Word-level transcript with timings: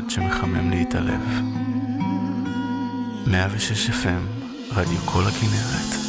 אחד 0.00 0.10
שמחמם 0.10 0.70
להתערב. 0.70 1.42
106 3.26 3.90
FM, 3.90 4.44
רדיו 4.74 4.98
כל 4.98 5.22
הכנרת. 5.28 6.00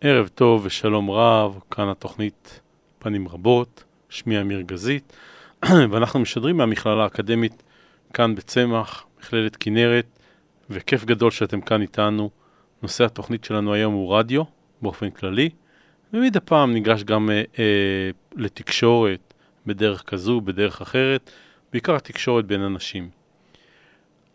ערב 0.00 0.28
טוב 0.28 0.62
ושלום 0.64 1.10
רב, 1.10 1.60
כאן 1.70 1.88
התוכנית 1.88 2.60
פנים 2.98 3.28
רבות, 3.28 3.84
שמי 4.08 4.40
אמיר 4.40 4.60
גזית, 4.60 5.12
ואנחנו 5.90 6.20
משדרים 6.20 6.56
מהמכללה 6.56 7.02
האקדמית 7.04 7.62
כאן 8.14 8.34
בצמח, 8.34 9.06
מכללת 9.20 9.56
כנרת, 9.56 10.06
וכיף 10.70 11.04
גדול 11.04 11.30
שאתם 11.30 11.60
כאן 11.60 11.82
איתנו. 11.82 12.30
נושא 12.82 13.04
התוכנית 13.04 13.44
שלנו 13.44 13.72
היום 13.72 13.94
הוא 13.94 14.16
רדיו, 14.16 14.42
באופן 14.82 15.10
כללי, 15.10 15.50
ומדי 16.12 16.40
פעם 16.40 16.72
ניגש 16.72 17.02
גם 17.02 17.30
אה, 17.30 17.42
אה, 17.58 18.10
לתקשורת 18.36 19.34
בדרך 19.66 20.02
כזו, 20.02 20.40
בדרך 20.40 20.80
אחרת, 20.80 21.30
בעיקר 21.72 21.96
התקשורת 21.96 22.46
בין 22.46 22.60
אנשים. 22.60 23.10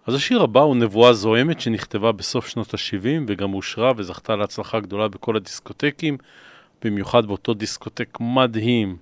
אז 0.05 0.13
השיר 0.15 0.41
הבא 0.41 0.59
הוא 0.59 0.75
נבואה 0.75 1.13
זוהמת 1.13 1.61
שנכתבה 1.61 2.11
בסוף 2.11 2.47
שנות 2.47 2.73
ה-70 2.73 3.23
וגם 3.27 3.53
אושרה 3.53 3.91
וזכתה 3.97 4.35
להצלחה 4.35 4.79
גדולה 4.79 5.07
בכל 5.07 5.35
הדיסקוטקים, 5.35 6.17
במיוחד 6.83 7.25
באותו 7.25 7.53
דיסקוטק 7.53 8.17
מדהים 8.19 8.97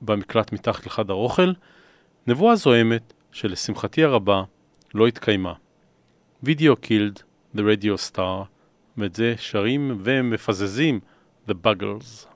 במקלט 0.00 0.52
מתחת 0.52 0.86
לחדר 0.86 1.14
אוכל. 1.14 1.52
נבואה 2.26 2.56
זוהמת 2.56 3.12
שלשמחתי 3.32 4.04
הרבה 4.04 4.42
לא 4.94 5.06
התקיימה. 5.06 5.52
וידאו 6.42 6.76
קילד, 6.76 7.22
The 7.56 7.60
Radio 7.60 8.12
Star, 8.12 8.44
ואת 8.96 9.14
זה 9.14 9.34
שרים 9.36 9.98
ומפזזים 10.04 11.00
The 11.48 11.54
Buggles. 11.54 12.27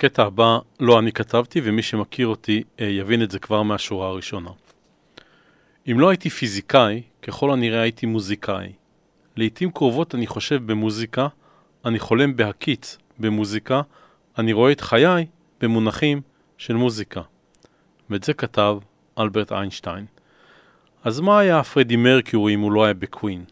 הקטע 0.00 0.22
הבא 0.22 0.58
לא 0.80 0.98
אני 0.98 1.12
כתבתי, 1.12 1.60
ומי 1.64 1.82
שמכיר 1.82 2.26
אותי 2.26 2.62
אה, 2.80 2.86
יבין 2.86 3.22
את 3.22 3.30
זה 3.30 3.38
כבר 3.38 3.62
מהשורה 3.62 4.08
הראשונה. 4.08 4.50
אם 5.90 6.00
לא 6.00 6.08
הייתי 6.08 6.30
פיזיקאי, 6.30 7.02
ככל 7.22 7.52
הנראה 7.52 7.80
הייתי 7.80 8.06
מוזיקאי. 8.06 8.72
לעתים 9.36 9.70
קרובות 9.70 10.14
אני 10.14 10.26
חושב 10.26 10.66
במוזיקה, 10.66 11.28
אני 11.84 11.98
חולם 11.98 12.36
בהקיץ 12.36 12.98
במוזיקה, 13.18 13.82
אני 14.38 14.52
רואה 14.52 14.72
את 14.72 14.80
חיי 14.80 15.26
במונחים 15.60 16.20
של 16.58 16.74
מוזיקה. 16.74 17.22
ואת 18.10 18.24
זה 18.24 18.34
כתב 18.34 18.78
אלברט 19.18 19.52
איינשטיין. 19.52 20.06
אז 21.04 21.20
מה 21.20 21.38
היה 21.38 21.62
פרדי 21.62 21.96
מרקיורי 21.96 22.54
אם 22.54 22.60
הוא 22.60 22.72
לא 22.72 22.84
היה 22.84 22.94
בקווין? 22.94 23.44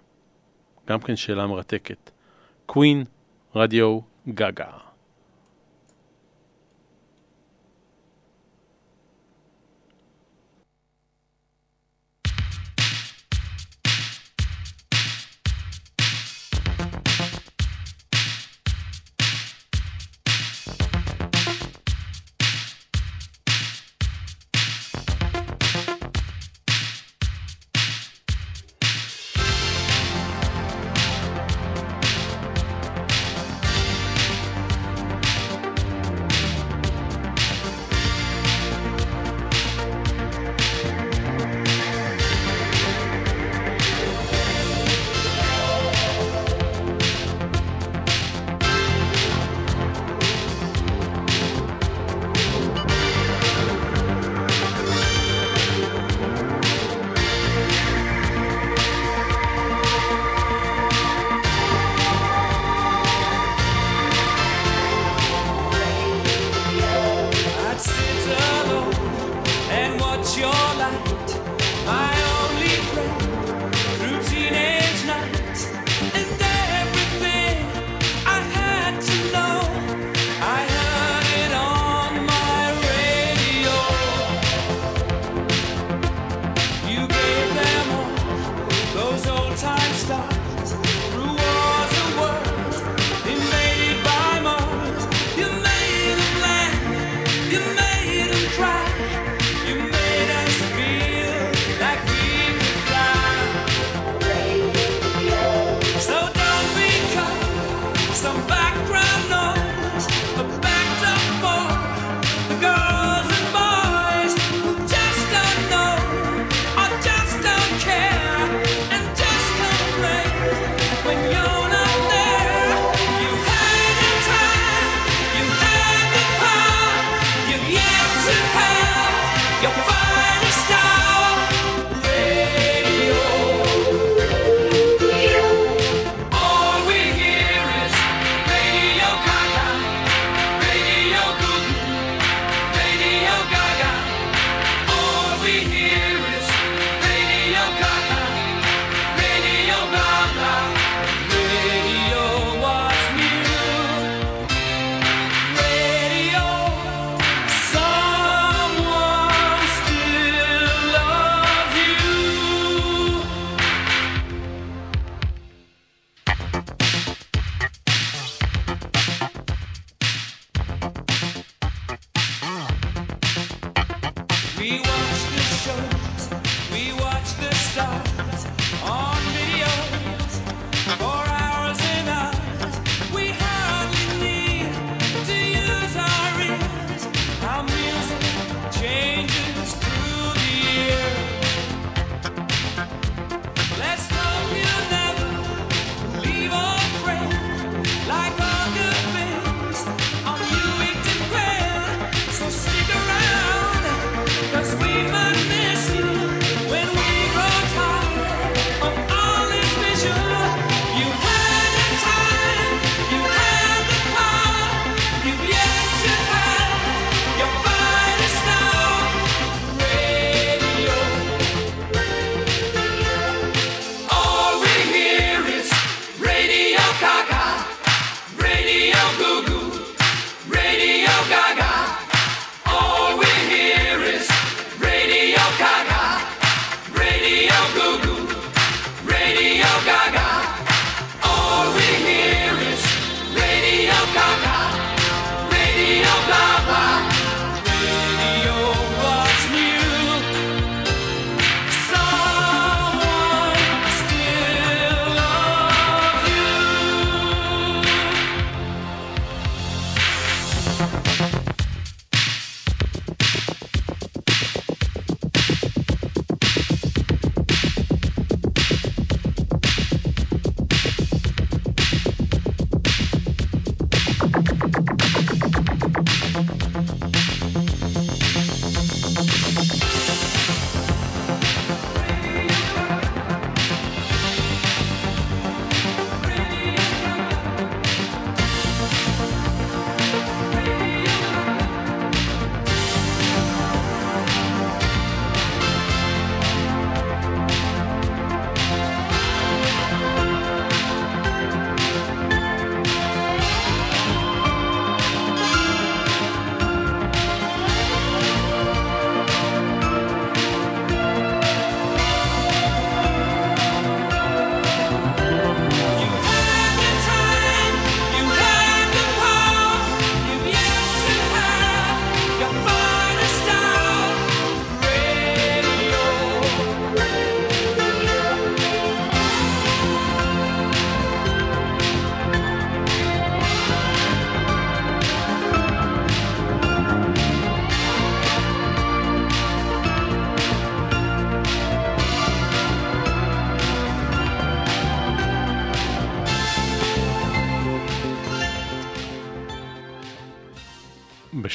גם 0.88 1.00
כן 1.00 1.16
שאלה 1.16 1.46
מרתקת. 1.46 2.10
קווין, 2.66 3.04
רדיו, 3.54 3.98
גגה. 4.28 4.87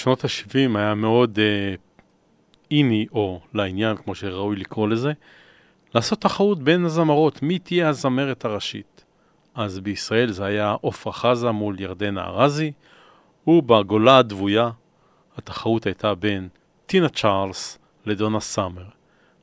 בשנות 0.04 0.24
ה-70 0.26 0.78
היה 0.78 0.96
מאוד 0.96 1.40
אה, 1.40 1.76
איני 2.72 3.06
או 3.12 3.40
לעניין, 3.54 3.98
כמו 3.98 4.16
שראוי 4.16 4.56
לקרוא 4.56 4.88
לזה, 4.88 5.12
לעשות 5.96 6.22
תחרות 6.22 6.64
בין 6.64 6.86
הזמרות, 6.86 7.44
מי 7.44 7.60
תהיה 7.60 7.90
הזמרת 7.90 8.46
הראשית. 8.46 9.06
אז 9.56 9.80
בישראל 9.80 10.32
זה 10.32 10.46
היה 10.46 10.76
עפרה 10.84 11.14
חזה 11.14 11.52
מול 11.52 11.80
ירדנה 11.80 12.26
ארזי, 12.26 12.72
ובגולה 13.48 14.18
הדבויה 14.18 14.70
התחרות 15.38 15.86
הייתה 15.86 16.16
בין 16.16 16.48
טינה 16.86 17.10
צ'ארלס 17.10 17.80
לדונה 18.06 18.40
סאמר. 18.40 18.86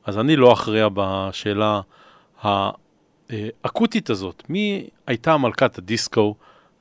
אז 0.05 0.17
אני 0.17 0.35
לא 0.35 0.53
אכריע 0.53 0.87
בשאלה 0.93 1.81
האקוטית 3.29 4.09
הזאת, 4.09 4.43
מי 4.49 4.89
הייתה 5.07 5.37
מלכת 5.37 5.77
הדיסקו, 5.77 6.35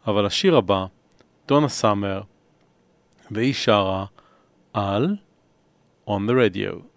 אבל 0.06 0.26
השיר 0.26 0.56
הבא, 0.56 0.86
דונה 1.48 1.68
סאמר, 1.68 2.20
והיא 3.30 3.54
שרה 3.54 4.04
על 4.72 5.16
On 6.08 6.20
the 6.28 6.32
Radio. 6.32 6.89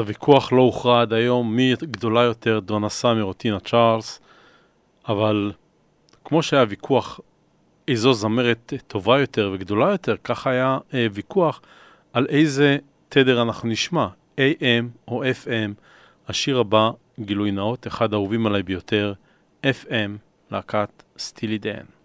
הוויכוח 0.00 0.52
לא 0.52 0.62
הוכרע 0.62 1.00
עד 1.00 1.12
היום 1.12 1.56
מי 1.56 1.74
גדולה 1.82 2.22
יותר, 2.22 2.60
דונה 2.60 2.88
סאמר 2.88 3.24
או 3.24 3.32
טינה 3.32 3.60
צ'ארלס, 3.60 4.20
אבל 5.08 5.52
כמו 6.24 6.42
שהיה 6.42 6.64
ויכוח 6.68 7.20
איזו 7.88 8.12
זמרת 8.12 8.72
טובה 8.86 9.20
יותר 9.20 9.50
וגדולה 9.54 9.90
יותר, 9.90 10.16
כך 10.24 10.46
היה 10.46 10.78
אה, 10.94 11.06
ויכוח 11.12 11.60
על 12.12 12.26
איזה 12.28 12.78
תדר 13.08 13.42
אנחנו 13.42 13.68
נשמע, 13.68 14.06
AM 14.36 14.84
או 15.08 15.24
FM. 15.24 15.70
השיר 16.28 16.58
הבא, 16.58 16.90
גילוי 17.20 17.50
נאות, 17.50 17.86
אחד 17.86 18.12
האהובים 18.12 18.46
עליי 18.46 18.62
ביותר, 18.62 19.12
FM, 19.66 20.10
להקת 20.50 21.02
סטילי 21.18 21.58
דן. 21.58 21.99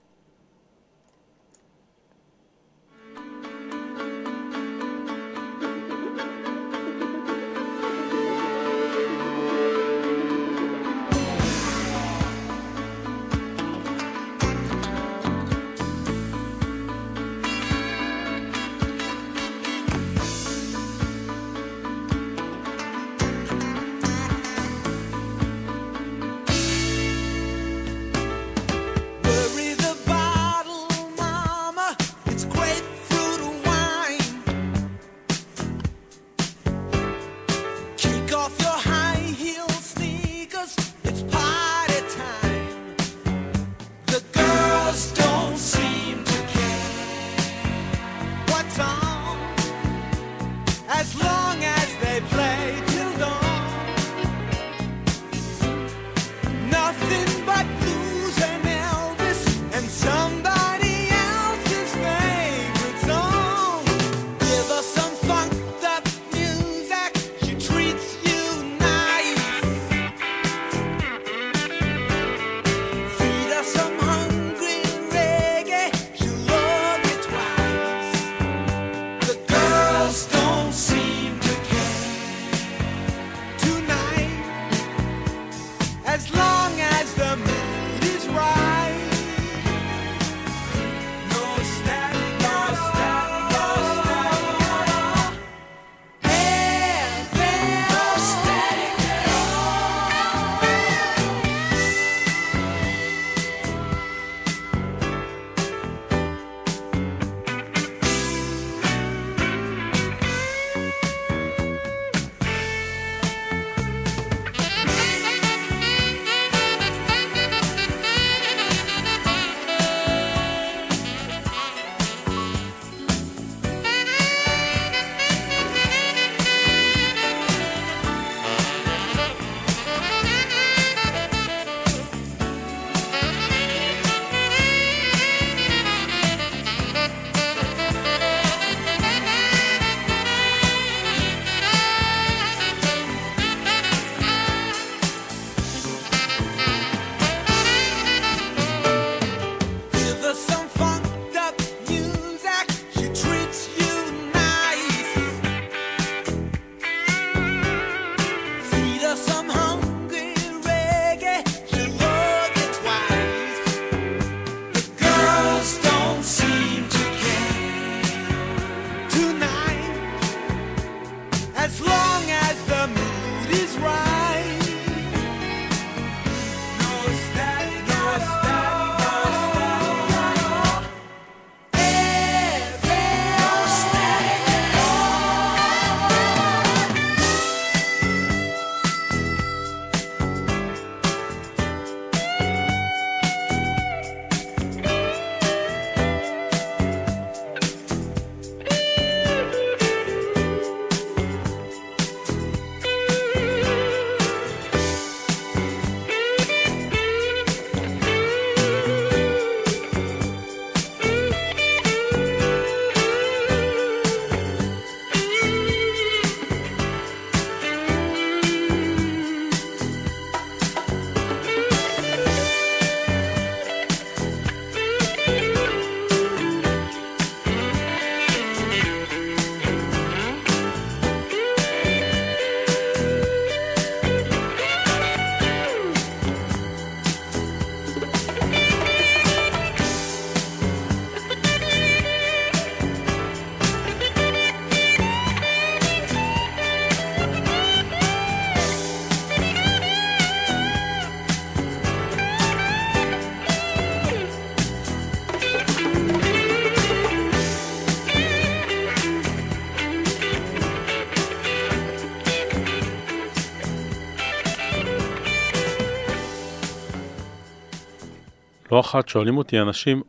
לא 268.76 268.80
אחת 268.80 269.08
שואלים 269.08 269.38
אותי 269.38 269.60
אנשים, 269.60 270.02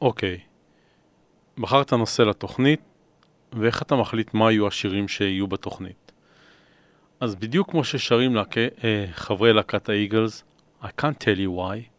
אוקיי, 0.00 0.38
בחרת 1.58 1.92
נושא 1.92 2.22
לתוכנית, 2.22 2.80
ואיך 3.52 3.82
אתה 3.82 3.96
מחליט 3.96 4.34
מה 4.34 4.52
יהיו 4.52 4.66
השירים 4.66 5.08
שיהיו 5.08 5.46
בתוכנית? 5.46 6.12
אז 7.20 7.34
בדיוק 7.34 7.70
כמו 7.70 7.84
ששרים 7.84 8.34
להק... 8.34 8.58
אה, 8.58 9.04
חברי 9.12 9.52
להקת 9.52 9.88
האיגלס, 9.88 10.44
I 10.82 10.86
can't 10.86 11.18
tell 11.20 11.38
you 11.38 11.58
why, 11.58 11.97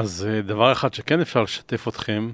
אז 0.00 0.26
אה, 0.30 0.42
דבר 0.42 0.72
אחד 0.72 0.94
שכן 0.94 1.20
אפשר 1.20 1.42
לשתף 1.42 1.88
אתכם, 1.88 2.30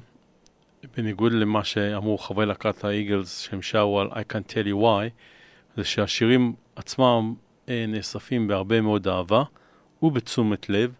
בניגוד 0.97 1.33
למה 1.33 1.65
שאמרו 1.65 2.19
חברי 2.19 2.47
להקת 2.47 2.85
האיגלס 2.85 3.41
שהם 3.41 3.63
שרו 3.63 4.01
על 4.01 4.09
I 4.11 4.33
can't 4.33 4.51
tell 4.51 4.67
you 4.67 4.83
why, 4.83 5.11
זה 5.77 5.85
שהשירים 5.85 6.55
עצמם 6.77 7.35
אה, 7.69 7.85
נאספים 7.89 8.49
בהרבה 8.49 8.81
מאוד 8.81 9.09
אהבה 9.09 9.43
ובתשומת 10.03 10.69
לב 10.69 10.93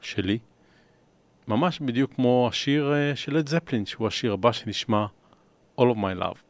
שלי, 0.00 0.38
ממש 1.48 1.80
בדיוק 1.80 2.14
כמו 2.14 2.48
השיר 2.50 2.94
אה, 2.94 3.16
של 3.16 3.36
אד 3.36 3.48
זפלין, 3.48 3.86
שהוא 3.86 4.06
השיר 4.06 4.32
הבא 4.32 4.52
שנשמע 4.52 5.06
All 5.80 5.84
of 5.84 5.96
My 5.96 6.22
Love. 6.22 6.45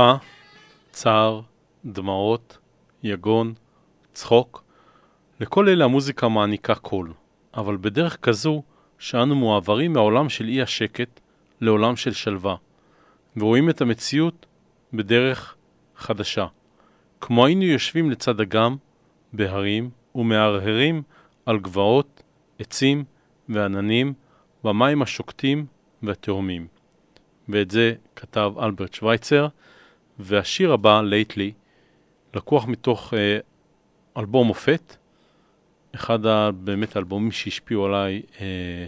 שמחה, 0.00 0.16
צער, 0.90 1.40
דמעות, 1.84 2.58
יגון, 3.02 3.54
צחוק, 4.12 4.64
לכל 5.40 5.68
אלה 5.68 5.84
המוזיקה 5.84 6.28
מעניקה 6.28 6.74
קול, 6.74 7.12
אבל 7.54 7.76
בדרך 7.76 8.16
כזו 8.16 8.62
שאנו 8.98 9.34
מועברים 9.34 9.92
מהעולם 9.92 10.28
של 10.28 10.48
אי 10.48 10.62
השקט 10.62 11.20
לעולם 11.60 11.96
של 11.96 12.12
שלווה, 12.12 12.56
ורואים 13.36 13.70
את 13.70 13.80
המציאות 13.80 14.46
בדרך 14.92 15.54
חדשה. 15.96 16.46
כמו 17.20 17.46
היינו 17.46 17.62
יושבים 17.62 18.10
לצד 18.10 18.40
אגם, 18.40 18.76
בהרים, 19.32 19.90
ומהרהרים 20.14 21.02
על 21.46 21.58
גבעות, 21.58 22.22
עצים 22.58 23.04
ועננים, 23.48 24.12
במים 24.64 25.02
השוקטים 25.02 25.66
והתאומים. 26.02 26.66
ואת 27.48 27.70
זה 27.70 27.94
כתב 28.16 28.52
אלברט 28.62 28.94
שווייצר, 28.94 29.48
והשיר 30.22 30.72
הבא, 30.72 31.00
Lately, 31.10 31.50
לקוח 32.34 32.66
מתוך 32.66 33.14
אה, 33.14 33.38
אלבום 34.16 34.46
מופת, 34.46 34.96
אחד 35.94 36.26
ה- 36.26 36.50
באמת 36.50 36.96
האלבומים 36.96 37.32
שהשפיעו 37.32 37.86
עליי, 37.86 38.22
אה, 38.40 38.86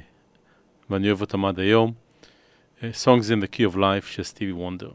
ואני 0.90 1.07
אוהב 1.09 1.21
אותם 1.21 1.45
עד 1.45 1.59
היום, 1.61 1.92
אה, 2.83 2.90
Songs 3.05 3.25
in 3.25 3.45
the 3.45 3.57
Key 3.57 3.73
of 3.73 3.77
Life 3.77 4.07
של 4.07 4.23
סטיבי 4.23 4.53
וונדר. 4.53 4.90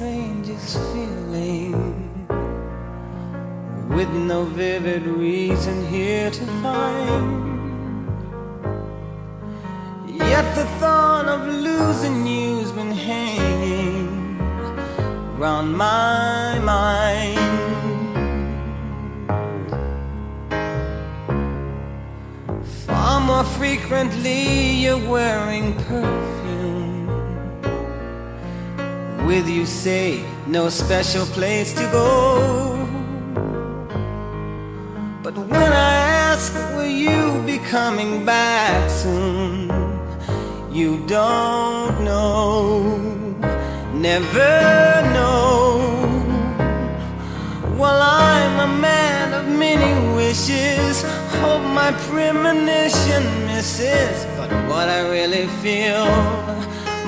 Strangest 0.00 0.78
feeling. 0.92 1.74
With 3.94 4.08
no 4.08 4.44
vivid 4.44 5.02
reason 5.04 5.86
here 5.88 6.30
to 6.30 6.44
find. 6.62 7.28
Yet 10.08 10.46
the 10.54 10.64
thought 10.80 11.26
of 11.26 11.46
losing 11.46 12.26
you's 12.26 12.72
been 12.72 12.92
hanging 12.92 14.38
round 15.36 15.76
my 15.76 16.58
mind. 16.60 17.36
Far 22.86 23.20
more 23.20 23.44
frequently 23.44 24.80
you're 24.82 25.06
wearing 25.10 25.74
perfume 25.74 26.29
with 29.26 29.48
you 29.48 29.66
say 29.66 30.24
no 30.46 30.68
special 30.68 31.26
place 31.26 31.72
to 31.74 31.82
go. 31.92 32.76
But 35.22 35.36
when 35.36 35.72
I 35.72 35.92
ask, 36.30 36.52
will 36.74 36.86
you 36.86 37.42
be 37.46 37.58
coming 37.58 38.24
back 38.24 38.90
soon? 38.90 39.70
You 40.72 41.04
don't 41.06 42.04
know, 42.04 42.96
never 43.92 45.02
know. 45.14 46.00
Well, 47.76 48.00
I'm 48.02 48.70
a 48.70 48.80
man 48.80 49.32
of 49.32 49.48
many 49.48 49.92
wishes. 50.14 51.02
Hope 51.40 51.62
my 51.62 51.92
premonition 52.08 53.22
misses. 53.46 54.26
But 54.36 54.50
what 54.68 54.88
I 54.88 55.00
really 55.08 55.46
feel, 55.62 56.04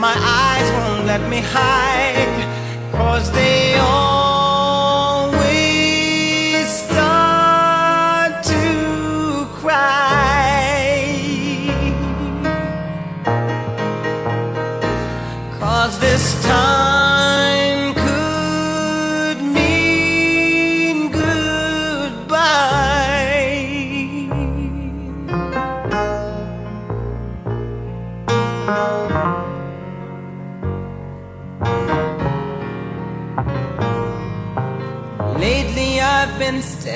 my 0.02 0.16
eyes 0.18 0.68
won't 0.72 1.06
let 1.06 1.22
me 1.30 1.40
hide. 1.40 2.34
Cause 2.90 3.30
they 3.30 3.78
always 3.78 4.21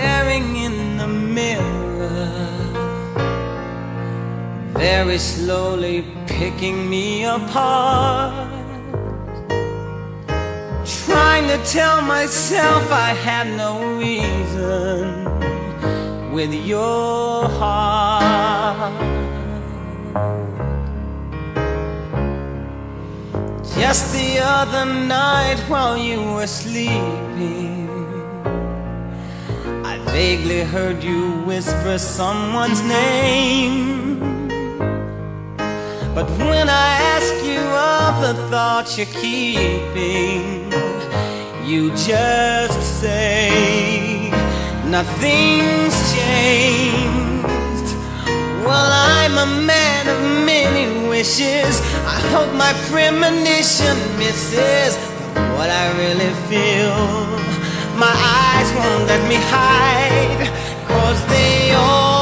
staring 0.06 0.54
in 0.66 0.96
the 0.98 1.08
mirror 1.08 2.28
very 4.72 5.18
slowly 5.18 6.04
picking 6.26 6.88
me 6.88 7.24
apart. 7.24 8.52
Trying 11.04 11.46
to 11.52 11.58
tell 11.76 11.98
myself 12.02 12.82
I 13.08 13.10
had 13.28 13.46
no 13.64 13.72
reason 14.04 15.02
with 16.36 16.52
your 16.54 17.48
heart. 17.58 18.94
Just 23.80 24.04
the 24.16 24.30
other 24.58 24.86
night 25.18 25.58
while 25.68 25.96
you 26.08 26.18
were 26.34 26.50
sleeping, 26.62 27.85
vaguely 30.06 30.62
heard 30.62 31.02
you 31.02 31.32
whisper 31.42 31.98
someone's 31.98 32.82
name. 32.82 34.18
But 36.14 36.28
when 36.38 36.68
I 36.68 36.88
ask 37.14 37.34
you 37.44 37.60
of 37.60 38.14
the 38.26 38.34
thoughts 38.50 38.96
you're 38.96 39.06
keeping, 39.06 40.72
you 41.64 41.90
just 41.90 43.00
say 43.00 44.30
nothing's 44.86 45.96
changed. 46.14 47.88
Well, 48.64 48.90
I'm 49.12 49.36
a 49.38 49.66
man 49.66 50.08
of 50.08 50.20
many 50.46 51.08
wishes. 51.08 51.80
I 52.06 52.18
hope 52.32 52.52
my 52.54 52.72
premonition 52.90 53.96
misses 54.18 54.96
what 55.56 55.68
I 55.68 55.84
really 56.02 56.32
feel. 56.48 57.65
My 57.96 58.12
eyes 58.12 58.70
won't 58.74 59.06
let 59.08 59.26
me 59.26 59.36
hide, 59.36 60.50
cause 60.86 61.26
they 61.28 61.72
always 61.72 62.15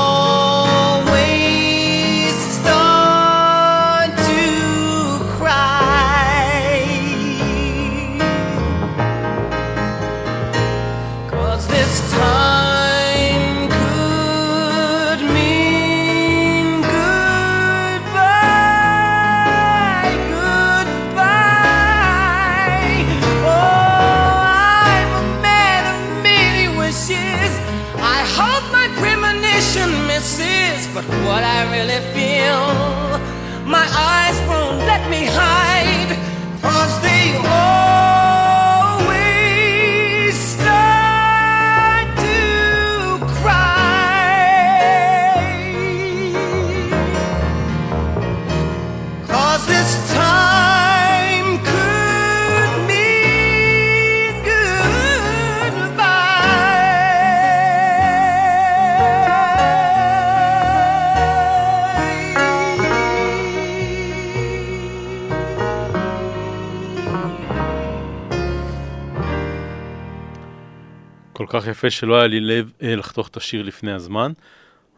כל 71.47 71.61
כך 71.61 71.67
יפה 71.67 71.91
שלא 71.91 72.17
היה 72.17 72.27
לי 72.27 72.41
לב 72.41 72.73
אה, 72.83 72.97
לחתוך 72.97 73.29
את 73.29 73.37
השיר 73.37 73.63
לפני 73.63 73.93
הזמן. 73.93 74.33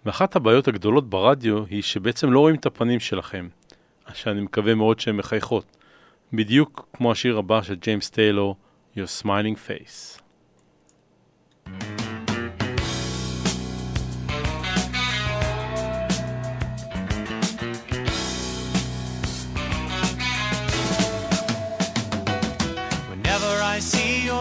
ואחת 0.06 0.36
הבעיות 0.36 0.68
הגדולות 0.68 1.10
ברדיו 1.10 1.64
היא 1.64 1.82
שבעצם 1.82 2.32
לא 2.32 2.40
רואים 2.40 2.56
את 2.56 2.66
הפנים 2.66 3.00
שלכם, 3.00 3.48
שאני 4.14 4.40
מקווה 4.40 4.74
מאוד 4.74 5.00
שהן 5.00 5.16
מחייכות. 5.16 5.76
בדיוק 6.32 6.88
כמו 6.92 7.12
השיר 7.12 7.38
הבא 7.38 7.62
של 7.62 7.74
ג'יימס 7.74 8.10
טיילור, 8.10 8.56
Your 8.96 9.22
Smiling 9.22 9.56
Face. 9.68 10.25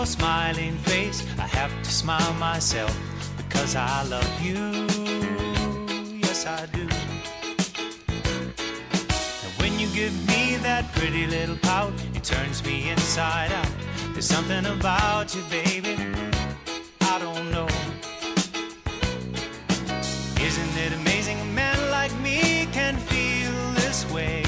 Smiling 0.06 0.78
face, 0.80 1.26
I 1.40 1.48
have 1.48 1.72
to 1.84 1.90
smile 1.90 2.34
myself 2.36 2.96
because 3.38 3.76
I 3.76 4.04
love 4.04 4.42
you. 4.42 4.88
Yes, 6.20 6.46
I 6.46 6.66
do. 6.68 6.88
And 9.44 9.52
when 9.60 9.80
you 9.80 9.88
give 9.96 10.14
me 10.28 10.58
that 10.58 10.92
pretty 10.94 11.26
little 11.26 11.58
pout, 11.58 11.94
it 12.14 12.24
turns 12.24 12.64
me 12.64 12.90
inside 12.90 13.52
out. 13.52 13.72
There's 14.14 14.28
something 14.28 14.66
about 14.66 15.34
you, 15.36 15.42
baby, 15.50 15.98
I 17.02 17.20
don't 17.20 17.50
know. 17.52 17.68
Isn't 20.40 20.78
it 20.78 20.94
amazing 20.94 21.40
a 21.40 21.46
man 21.46 21.80
like 21.90 22.14
me 22.20 22.68
can 22.72 22.96
feel 22.98 23.54
this 23.74 24.06
way? 24.12 24.44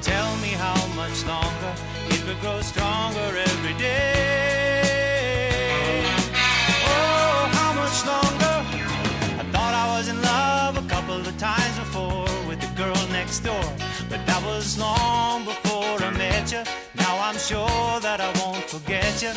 Tell 0.00 0.36
me 0.38 0.48
how 0.48 0.86
much 0.96 1.26
longer 1.26 1.74
could 2.24 2.40
grow 2.40 2.60
stronger 2.60 3.36
every 3.36 3.74
day. 3.74 4.04
Oh, 6.84 7.48
how 7.58 7.72
much 7.72 8.06
longer? 8.06 8.56
I 9.40 9.44
thought 9.50 9.74
I 9.74 9.96
was 9.96 10.08
in 10.08 10.22
love 10.22 10.76
a 10.76 10.88
couple 10.88 11.16
of 11.16 11.36
times 11.38 11.78
before 11.78 12.26
with 12.46 12.60
the 12.60 12.70
girl 12.76 12.94
next 13.10 13.40
door, 13.40 13.64
but 14.08 14.24
that 14.26 14.40
was 14.44 14.78
long 14.78 15.44
before 15.44 16.00
I 16.08 16.10
met 16.16 16.52
you. 16.52 16.62
Now 16.94 17.18
I'm 17.18 17.38
sure 17.38 18.00
that 18.06 18.20
I 18.20 18.30
won't 18.40 18.64
forget 18.70 19.20
you, 19.20 19.30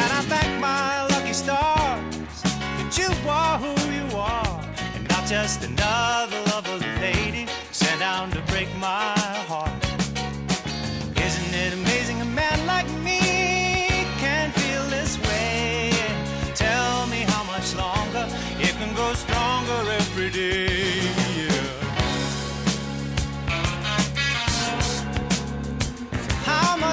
and 0.00 0.10
I 0.18 0.20
thank 0.32 0.60
my 0.60 1.06
lucky 1.08 1.32
stars 1.32 2.42
that 2.78 2.96
you 2.96 3.10
are 3.28 3.58
who 3.58 3.74
you 3.98 4.06
are, 4.16 4.60
and 4.94 5.08
not 5.08 5.26
just 5.26 5.64
another 5.64 6.40
lovely 6.52 6.92
lady 7.00 7.46
sent 7.72 7.98
down 7.98 8.30
to 8.30 8.40
break 8.52 8.68
my 8.76 9.18
heart. 9.48 9.79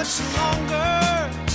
Much 0.08 0.20
longer? 0.38 1.47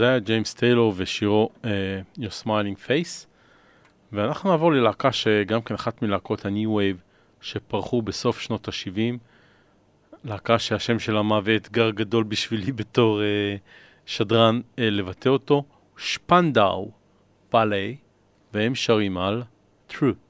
זה 0.00 0.08
היה 0.08 0.18
ג'יימס 0.18 0.54
טיילור 0.54 0.92
ושירו 0.96 1.50
uh, 1.62 1.66
Your 2.18 2.44
Smiling 2.44 2.86
Face. 2.88 3.26
ואנחנו 4.12 4.50
נעבור 4.50 4.72
ללהקה 4.72 5.12
שגם 5.12 5.62
כן 5.62 5.74
אחת 5.74 6.02
מלהקות 6.02 6.46
ה-New 6.46 6.68
Wave 6.68 7.00
שפרחו 7.40 8.02
בסוף 8.02 8.40
שנות 8.40 8.68
ה-70. 8.68 9.18
להקה 10.24 10.58
שהשם 10.58 10.98
שלה 10.98 11.22
מהווה 11.22 11.56
אתגר 11.56 11.90
גדול 11.90 12.24
בשבילי 12.24 12.72
בתור 12.72 13.20
uh, 13.20 13.58
שדרן 14.06 14.60
uh, 14.60 14.80
לבטא 14.80 15.28
אותו. 15.28 15.64
שפנדאו 15.96 16.90
פאלי, 17.50 17.96
והם 18.52 18.74
שרים 18.74 19.18
על 19.18 19.42
True. 19.90 20.29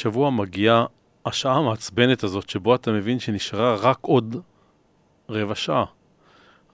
שבוע 0.00 0.30
מגיעה 0.30 0.84
השעה 1.26 1.56
המעצבנת 1.56 2.24
הזאת, 2.24 2.50
שבו 2.50 2.74
אתה 2.74 2.92
מבין 2.92 3.18
שנשארה 3.18 3.74
רק 3.74 3.98
עוד 4.00 4.36
רבע 5.28 5.54
שעה. 5.54 5.84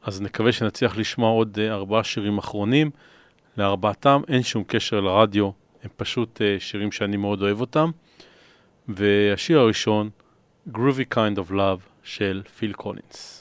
אז 0.02 0.20
נקווה 0.20 0.52
שנצליח 0.52 0.96
לשמוע 0.96 1.30
עוד 1.30 1.58
uh, 1.58 1.72
ארבעה 1.72 2.04
שירים 2.04 2.38
אחרונים. 2.38 2.90
לארבעתם 3.56 4.20
אין 4.28 4.42
שום 4.42 4.64
קשר 4.66 5.00
לרדיו, 5.00 5.50
הם 5.82 5.90
פשוט 5.96 6.40
uh, 6.40 6.60
שירים 6.60 6.92
שאני 6.92 7.16
מאוד 7.16 7.42
אוהב 7.42 7.60
אותם. 7.60 7.90
והשיר 8.88 9.58
הראשון, 9.58 10.10
Groovy 10.74 11.14
Kind 11.14 11.38
of 11.38 11.50
Love 11.50 11.82
של 12.02 12.42
פיל 12.58 12.72
קולינס. 12.72 13.35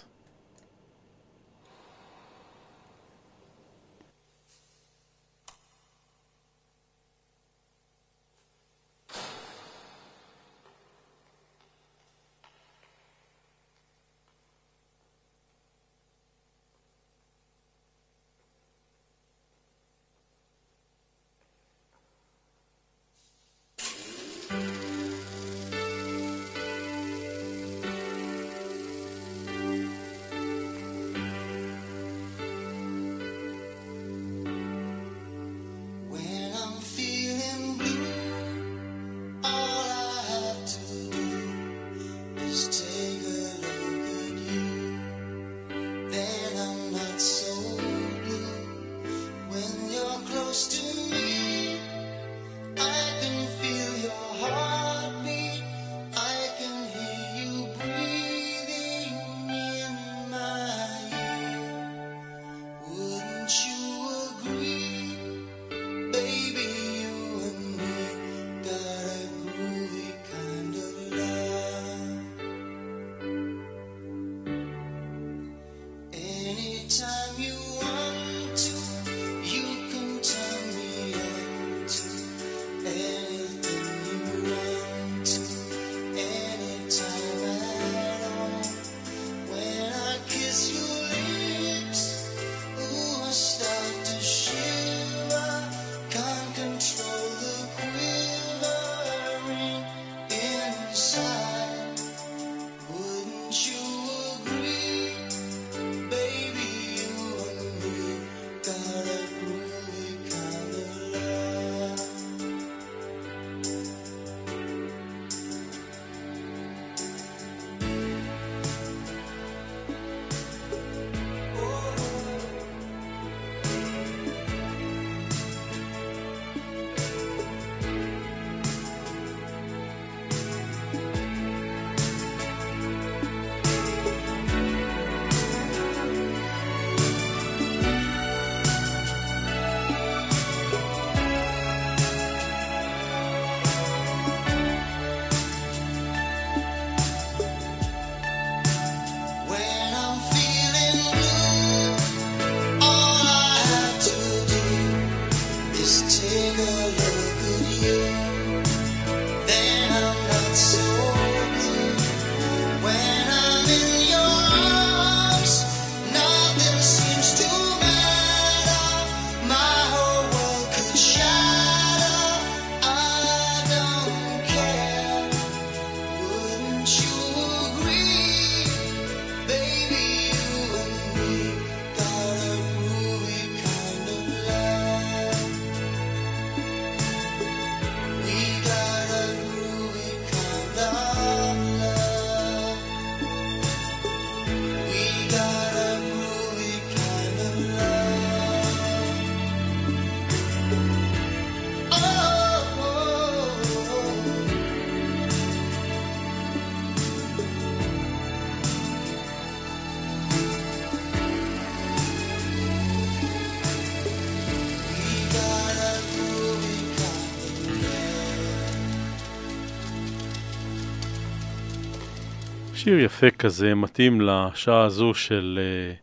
שיר 222.86 223.00
יפה 223.00 223.32
כזה, 223.32 223.76
מתאים 223.76 224.22
לשעה 224.22 224.84
הזו 224.84 225.14
של 225.14 225.60
uh, 225.60 225.98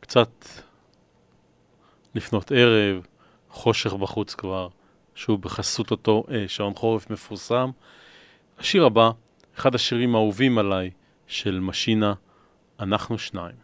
קצת 0.00 0.28
לפנות 2.14 2.52
ערב, 2.52 3.06
חושך 3.50 3.92
בחוץ 3.92 4.34
כבר, 4.34 4.68
שהוא 5.14 5.38
בחסות 5.38 5.90
אותו 5.90 6.24
uh, 6.26 6.32
שעון 6.48 6.74
חורף 6.74 7.10
מפורסם. 7.10 7.70
השיר 8.58 8.84
הבא, 8.84 9.10
אחד 9.58 9.74
השירים 9.74 10.14
האהובים 10.14 10.58
עליי 10.58 10.90
של 11.26 11.60
משינה, 11.60 12.14
אנחנו 12.80 13.18
שניים. 13.18 13.63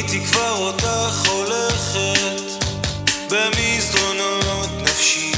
ראיתי 0.00 0.26
כבר 0.26 0.54
אותך 0.58 1.28
הולכת 1.28 2.64
במסדרונות 3.30 4.68
נפשי. 4.82 5.32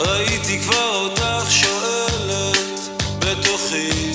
ראיתי 0.00 0.58
כבר 0.60 0.94
אותך 0.94 1.50
שואלת 1.50 2.80
בתוכי. 3.18 4.12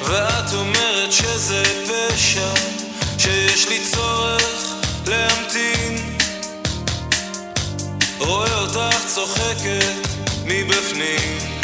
ואת 0.00 0.52
אומרת 0.52 1.12
שזה 1.12 1.62
פשע 1.88 2.54
שיש 3.18 3.68
לי 3.68 3.78
צורך 3.92 4.74
להמתין. 5.06 6.16
רואה 8.18 8.60
אותך 8.60 8.96
צוחקת 9.06 10.08
מבפנים 10.44 11.57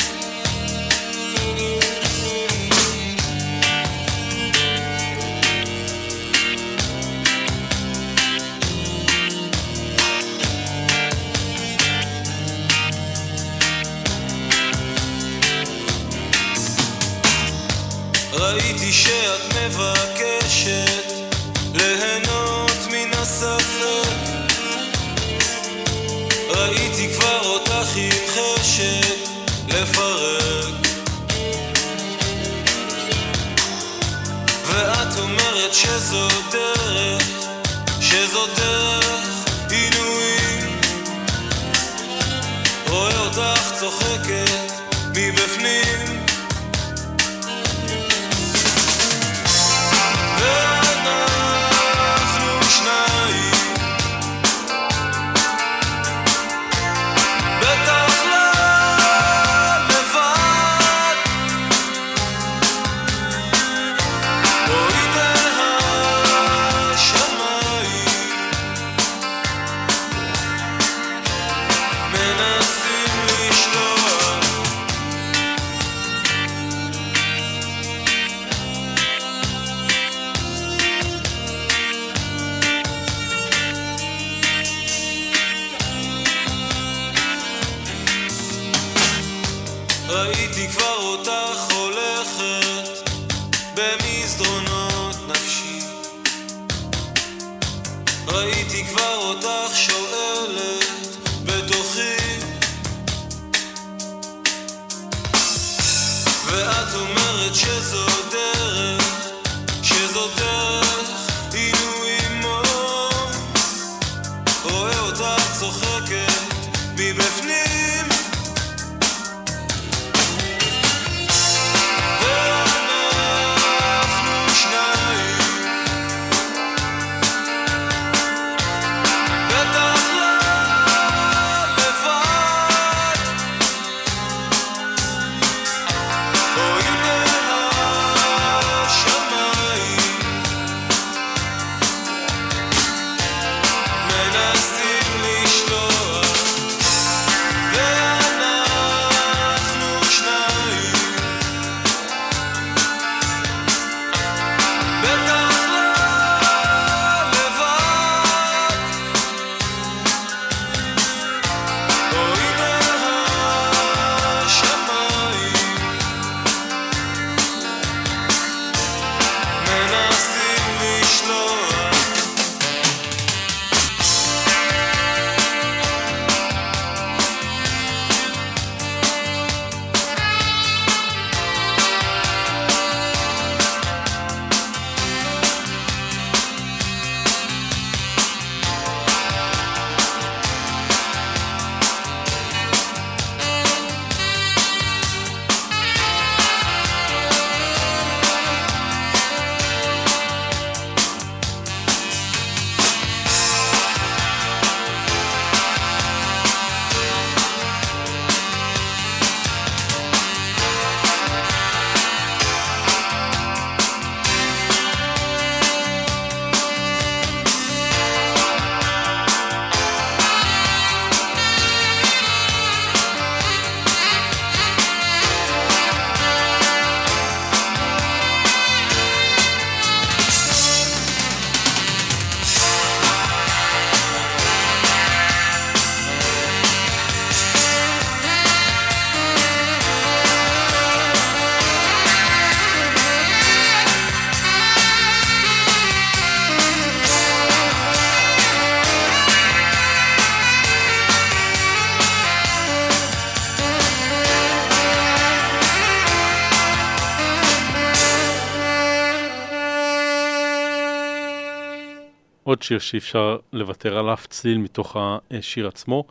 עוד 262.54 262.62
שיר 262.62 262.78
שאי 262.78 262.98
אפשר 262.98 263.38
לוותר 263.52 263.98
על 263.98 264.12
אף 264.12 264.26
צליל 264.26 264.58
מתוך 264.58 264.96
השיר 265.30 265.68
עצמו. 265.68 266.04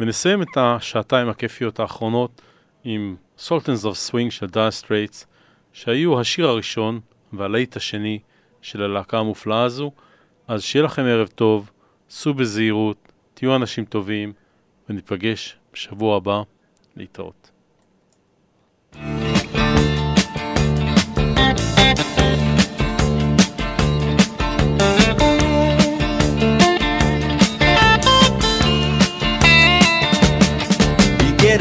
ונסיים 0.00 0.42
את 0.42 0.56
השעתיים 0.56 1.28
הכיפיות 1.28 1.80
האחרונות 1.80 2.42
עם 2.84 3.16
Sultans 3.38 3.84
of 3.84 4.10
Swing 4.10 4.30
של 4.30 4.46
Dire 4.46 4.70
Straits, 4.70 5.26
שהיו 5.72 6.20
השיר 6.20 6.48
הראשון 6.48 7.00
והלהיט 7.32 7.76
השני 7.76 8.18
של 8.62 8.82
הלהקה 8.82 9.18
המופלאה 9.18 9.62
הזו. 9.62 9.90
אז 10.48 10.62
שיהיה 10.62 10.84
לכם 10.84 11.02
ערב 11.02 11.28
טוב, 11.28 11.70
סעו 12.10 12.34
בזהירות, 12.34 13.12
תהיו 13.34 13.56
אנשים 13.56 13.84
טובים, 13.84 14.32
וניפגש 14.88 15.56
בשבוע 15.72 16.16
הבא. 16.16 16.42
להתראות. 16.96 17.43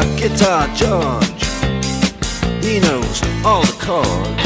Check 0.00 0.08
out 0.08 0.18
Guitar 0.18 0.66
George. 0.74 1.44
He 2.64 2.80
knows 2.80 3.22
all 3.44 3.62
the 3.62 3.76
chords. 3.78 4.44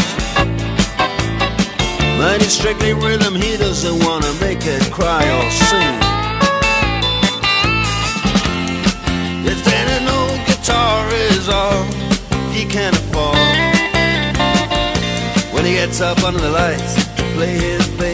But 2.18 2.42
it's 2.42 2.54
strictly 2.54 2.92
rhythm, 2.92 3.34
he 3.34 3.56
doesn't 3.56 4.04
wanna 4.04 4.32
make 4.40 4.66
it 4.66 4.82
cry 4.90 5.22
or 5.22 5.50
sing. 5.50 5.98
If 9.46 9.64
then 9.64 10.02
an 10.02 10.08
old 10.08 10.40
guitar 10.46 11.08
is 11.12 11.48
all 11.48 11.84
he 12.50 12.64
can 12.64 12.94
afford 12.94 13.36
When 15.52 15.64
he 15.64 15.74
gets 15.74 16.00
up 16.00 16.22
under 16.24 16.40
the 16.40 16.50
lights 16.50 16.94
to 17.16 17.22
play 17.34 17.58
his 17.58 17.86
thing 17.98 18.13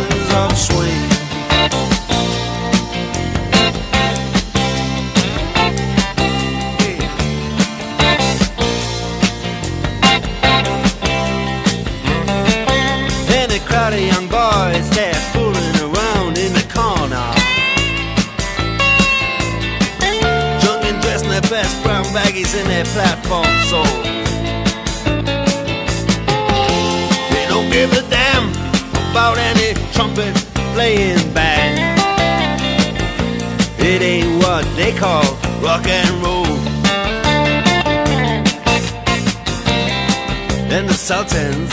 rock 35.71 35.87
and 35.87 36.09
roll. 36.21 36.45
And 40.75 40.89
the 40.89 40.93
Sultans 40.93 41.70